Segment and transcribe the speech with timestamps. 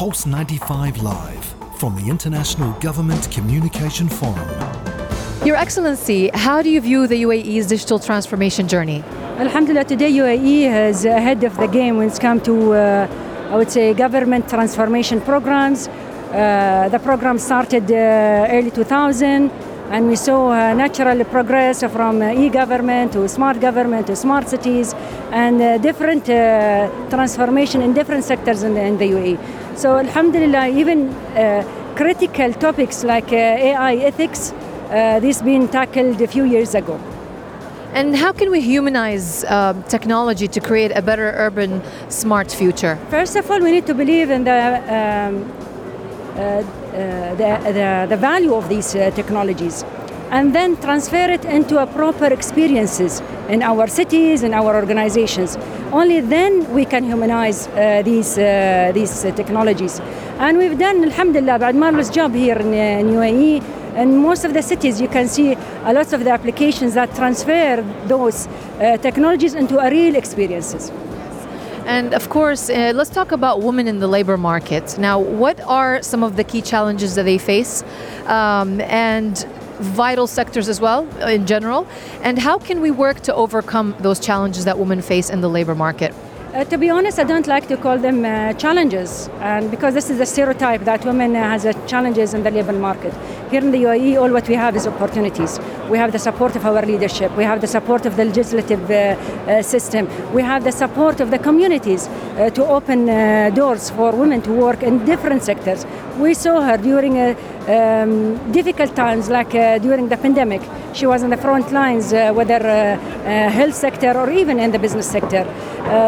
[0.00, 1.44] Pulse 95 Live
[1.76, 4.48] from the International Government Communication Forum.
[5.44, 9.04] Your Excellency, how do you view the UAE's digital transformation journey?
[9.36, 13.70] Alhamdulillah, today UAE is ahead of the game when it comes to, uh, I would
[13.70, 15.88] say, government transformation programs.
[15.88, 19.50] Uh, the program started uh, early 2000
[19.90, 24.94] and we saw uh, natural progress from uh, e-government to smart government to smart cities
[25.32, 29.59] and uh, different uh, transformation in different sectors in the, in the UAE.
[29.80, 31.64] So Alhamdulillah, even uh,
[31.96, 37.00] critical topics like uh, AI ethics, uh, this been tackled a few years ago.
[37.94, 42.98] And how can we humanize uh, technology to create a better urban smart future?
[43.08, 44.60] First of all, we need to believe in the,
[44.98, 45.50] um,
[46.36, 49.82] uh, uh, the, the, the value of these uh, technologies
[50.30, 55.56] and then transfer it into a proper experiences in our cities and our organizations.
[55.92, 60.00] Only then we can humanize uh, these, uh, these uh, technologies.
[60.38, 63.62] And we've done, alhamdulillah, a marvelous job here in, uh, in UAE.
[63.96, 67.84] In most of the cities, you can see a lot of the applications that transfer
[68.06, 70.92] those uh, technologies into a real experiences.
[71.86, 74.96] And of course, uh, let's talk about women in the labor market.
[74.96, 77.82] Now, what are some of the key challenges that they face?
[78.26, 79.44] Um, and
[79.80, 81.86] vital sectors as well in general
[82.22, 85.74] and how can we work to overcome those challenges that women face in the labor
[85.74, 86.14] market
[86.52, 90.10] uh, to be honest, I don't like to call them uh, challenges, and because this
[90.10, 93.14] is a stereotype that women uh, has challenges in the labor market.
[93.52, 95.60] Here in the UAE, all what we have is opportunities.
[95.90, 97.36] We have the support of our leadership.
[97.36, 100.06] We have the support of the legislative uh, uh, system.
[100.32, 103.06] We have the support of the communities uh, to open
[103.54, 105.84] doors for women to work in different sectors.
[106.16, 109.50] We saw her during um, difficult times, like
[109.82, 110.62] during the pandemic.
[110.94, 112.60] She was in the front lines, whether
[113.58, 115.44] health sector or even in the business sector.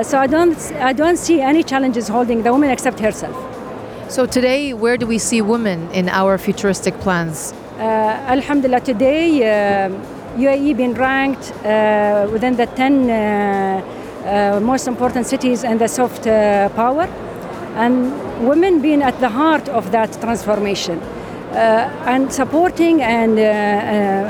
[0.05, 3.37] so I don't, I don't see any challenges holding the woman except herself.
[4.09, 7.55] So today, where do we see women in our futuristic plans?
[7.83, 7.85] Uh,
[8.29, 9.91] Alhamdulillah, today uh,
[10.39, 13.83] UAE been ranked uh, within the 10 uh,
[14.25, 17.09] uh, most important cities in the soft uh, power,
[17.75, 18.13] and
[18.47, 21.01] women being at the heart of that transformation.
[22.07, 23.39] and supporting and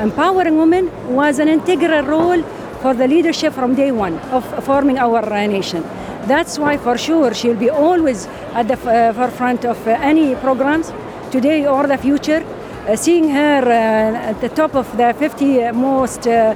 [0.00, 2.42] empowering women was an integral role
[2.80, 5.82] for the leadership from day one of forming our nation.
[6.26, 10.90] That's why, for sure, she'll be always at the uh, forefront of uh, any programs,
[11.30, 12.42] today or the future.
[12.82, 16.52] Uh, seeing her uh, at the top of the 50 most uh,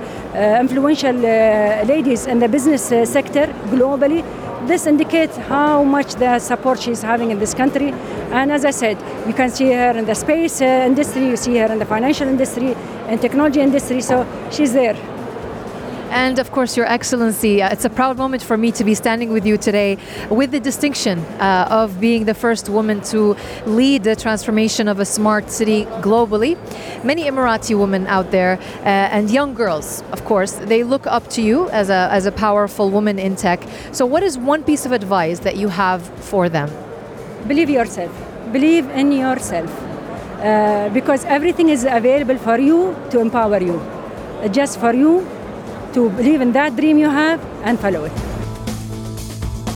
[0.60, 4.24] influential ladies in the business sector globally,
[4.66, 7.92] this indicates how much the support she's having in this country.
[8.32, 8.98] And as I said,
[9.28, 12.74] you can see her in the space industry, you see her in the financial industry
[13.06, 15.15] and technology industry, so she's there.
[16.16, 19.34] And of course, Your Excellency, uh, it's a proud moment for me to be standing
[19.34, 19.98] with you today
[20.30, 25.04] with the distinction uh, of being the first woman to lead the transformation of a
[25.04, 26.56] smart city globally.
[27.04, 31.42] Many Emirati women out there uh, and young girls, of course, they look up to
[31.42, 33.60] you as a, as a powerful woman in tech.
[33.92, 36.70] So, what is one piece of advice that you have for them?
[37.46, 38.12] Believe yourself,
[38.52, 39.70] believe in yourself.
[40.40, 43.78] Uh, because everything is available for you to empower you.
[44.50, 45.35] Just for you
[45.96, 48.35] to believe in that dream you have and follow it.